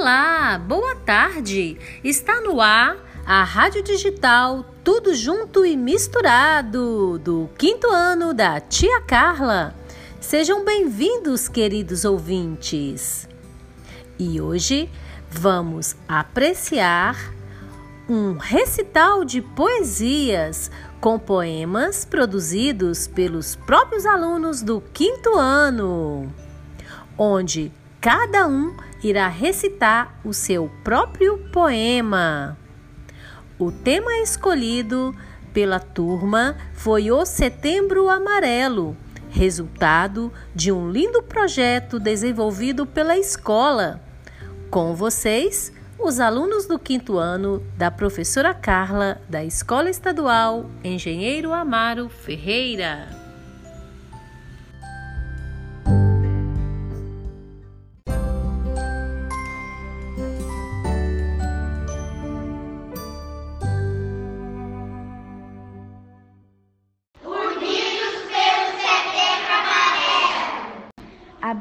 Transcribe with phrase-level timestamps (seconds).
[0.00, 1.76] Olá, boa tarde!
[2.04, 9.00] Está no ar a Rádio Digital Tudo Junto e Misturado do quinto ano da Tia
[9.00, 9.74] Carla.
[10.20, 13.28] Sejam bem-vindos, queridos ouvintes.
[14.16, 14.88] E hoje
[15.28, 17.34] vamos apreciar
[18.08, 20.70] um recital de poesias
[21.00, 26.32] com poemas produzidos pelos próprios alunos do quinto ano,
[27.18, 32.56] onde cada um irá recitar o seu próprio poema.
[33.58, 35.14] O tema escolhido
[35.52, 38.96] pela turma foi o Setembro Amarelo,
[39.30, 44.00] resultado de um lindo projeto desenvolvido pela escola.
[44.70, 52.08] Com vocês, os alunos do quinto ano da professora Carla, da Escola Estadual Engenheiro Amaro
[52.08, 53.17] Ferreira.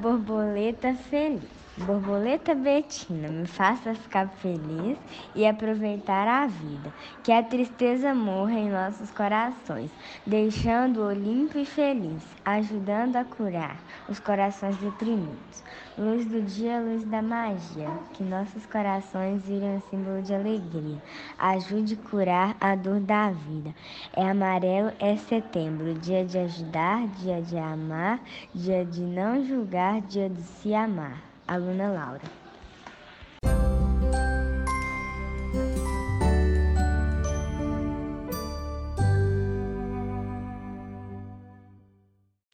[0.02, 1.67] Borboleta feliz.
[1.80, 4.98] Borboleta Betina, me faça ficar feliz
[5.36, 6.92] e aproveitar a vida.
[7.24, 9.92] Que a tristeza morra em nossos corações,
[10.26, 13.78] deixando-o limpo e feliz, ajudando a curar
[14.10, 15.64] os corações deprimidos.
[15.96, 21.02] Luz do dia, luz da magia, que nossos corações virem símbolo de alegria.
[21.38, 23.72] Ajude a curar a dor da vida.
[24.16, 28.20] É amarelo, é setembro, dia de ajudar, dia de amar,
[28.54, 32.48] dia de não julgar, dia de se amar aluna Laura.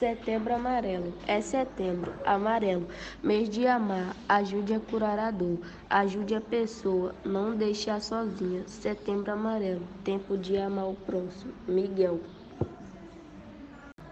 [0.04, 2.86] Setembro amarelo, é setembro, amarelo,
[3.22, 5.58] mês de amar, ajude a curar a dor,
[5.88, 8.68] ajude a pessoa, não deixe-a sozinha.
[8.68, 11.54] Setembro amarelo, tempo de amar o próximo.
[11.66, 12.20] Miguel.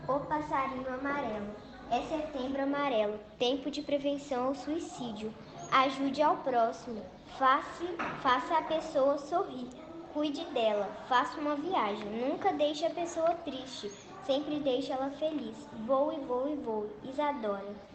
[0.09, 1.51] O passarinho amarelo,
[1.93, 5.33] é setembro amarelo, tempo de prevenção ao suicídio.
[5.71, 7.03] Ajude ao próximo,
[7.39, 7.85] faça,
[8.23, 9.69] faça a pessoa sorrir,
[10.15, 12.07] cuide dela, faça uma viagem.
[12.07, 13.91] Nunca deixe a pessoa triste,
[14.25, 15.55] sempre deixe ela feliz.
[15.87, 16.89] Voe, voe, voe.
[17.05, 17.92] Isadora.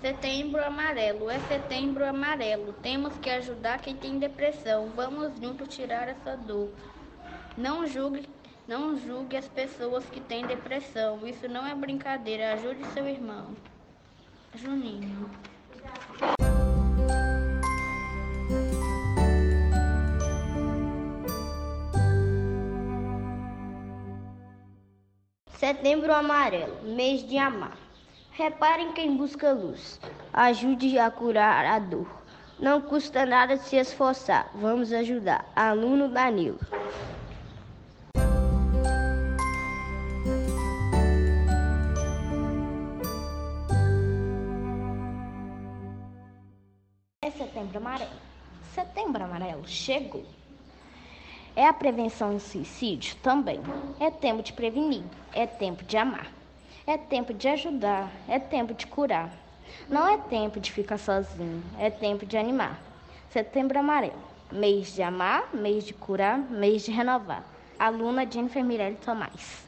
[0.00, 2.74] Setembro Amarelo, é Setembro Amarelo.
[2.74, 4.90] Temos que ajudar quem tem depressão.
[4.94, 6.70] Vamos juntos tirar essa dor.
[7.56, 8.28] Não julgue,
[8.68, 11.26] não julgue as pessoas que têm depressão.
[11.26, 12.52] Isso não é brincadeira.
[12.52, 13.56] Ajude seu irmão.
[14.54, 15.30] Juninho.
[25.54, 27.85] Setembro Amarelo, mês de amar.
[28.36, 29.98] Reparem quem busca luz.
[30.30, 32.06] Ajude a curar a dor.
[32.60, 34.50] Não custa nada se esforçar.
[34.54, 35.50] Vamos ajudar.
[35.56, 36.60] Aluno Danilo.
[47.22, 48.10] É setembro amarelo.
[48.74, 50.26] Setembro amarelo chegou.
[51.56, 53.62] É a prevenção do suicídio também.
[53.98, 55.04] É tempo de prevenir.
[55.32, 56.30] É tempo de amar.
[56.88, 59.32] É tempo de ajudar, é tempo de curar.
[59.88, 62.80] Não é tempo de ficar sozinho, é tempo de animar.
[63.28, 64.14] Setembro Amarelo,
[64.52, 67.44] mês de amar, mês de curar, mês de renovar.
[67.76, 69.65] Aluna Jennifer Mirelli Tomás.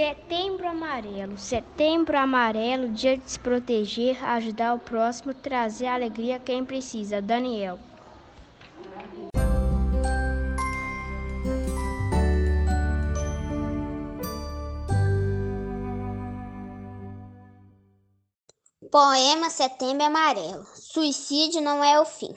[0.00, 1.36] Setembro Amarelo.
[1.36, 7.20] Setembro Amarelo, dia de se proteger, ajudar o próximo, trazer alegria a quem precisa.
[7.20, 7.78] Daniel.
[18.90, 20.64] Poema Setembro Amarelo.
[20.74, 22.34] Suicídio não é o fim.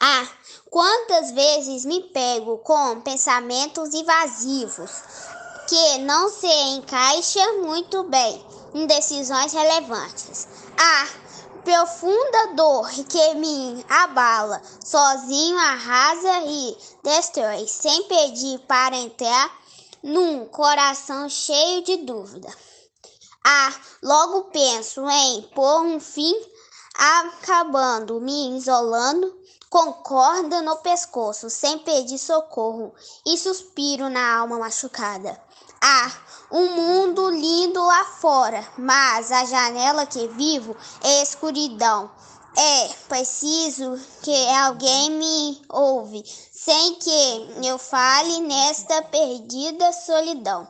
[0.00, 0.26] Ah,
[0.68, 5.33] quantas vezes me pego com pensamentos invasivos
[5.66, 8.44] que não se encaixa muito bem
[8.74, 10.46] em decisões relevantes.
[10.76, 11.08] A
[11.64, 19.50] profunda dor que me abala, sozinho arrasa e destrói, sem pedir para entrar
[20.02, 22.52] num coração cheio de dúvida.
[23.46, 23.72] Ah,
[24.02, 26.34] logo penso em pôr um fim,
[26.94, 29.34] acabando, me isolando,
[29.70, 32.94] com corda no pescoço, sem pedir socorro,
[33.26, 35.40] e suspiro na alma machucada.
[35.86, 36.10] Há
[36.50, 42.10] um mundo lindo lá fora, mas a janela que vivo é escuridão.
[42.56, 50.66] É preciso que alguém me ouve, sem que eu fale nesta perdida solidão.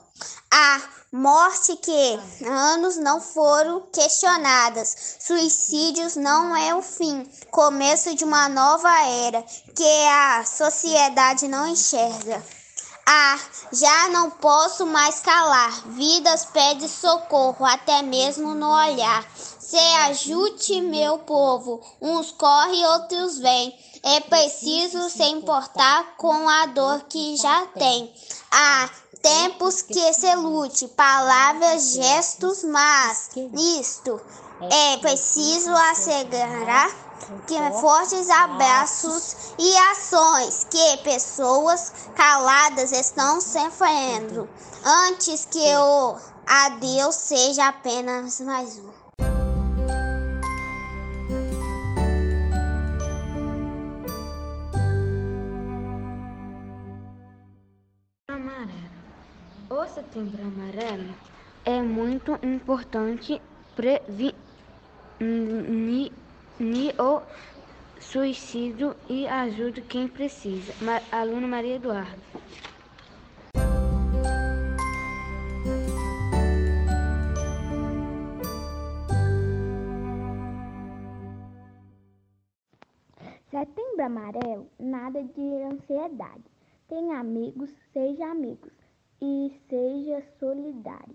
[0.53, 0.83] A
[1.13, 5.17] morte que anos não foram questionadas.
[5.21, 9.45] Suicídios não é o fim, começo de uma nova era
[9.77, 12.43] que a sociedade não enxerga.
[13.07, 13.39] Ah,
[13.73, 15.83] já não posso mais calar.
[15.89, 19.25] Vidas pede socorro, até mesmo no olhar.
[19.37, 21.81] Se ajude, meu povo.
[22.01, 23.75] Uns correm, outros vêm.
[24.03, 28.13] É preciso se importar com a dor que já tem.
[28.51, 28.89] Ah,
[29.23, 33.31] tempos que se lute, palavras, gestos, mas
[33.81, 34.21] isto
[34.71, 37.04] é preciso assegurar
[37.47, 44.49] que fortes abraços e ações que pessoas caladas estão sofrendo.
[44.85, 46.17] Antes que o
[46.47, 49.05] adeus seja apenas mais um.
[59.71, 61.15] O setembro amarelo
[61.65, 63.41] é muito importante
[63.75, 64.35] prevenir
[66.99, 67.21] o
[68.01, 70.73] suicídio e ajuda quem precisa.
[71.11, 72.23] Aluno Maria Eduardo.
[83.51, 86.45] Setembro amarelo, nada de ansiedade.
[86.89, 88.73] Tenha amigos, seja amigos
[89.23, 91.15] e seja solidário.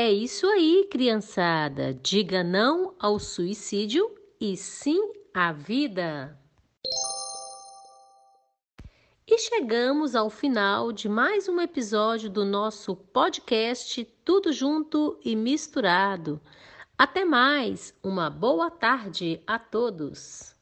[0.00, 1.92] É isso aí, criançada.
[1.92, 4.08] Diga não ao suicídio
[4.40, 6.38] e sim à vida.
[9.26, 16.40] E chegamos ao final de mais um episódio do nosso podcast Tudo Junto e Misturado.
[16.96, 20.57] Até mais, uma boa tarde a todos.